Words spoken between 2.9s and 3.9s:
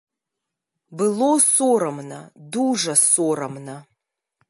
сорамна.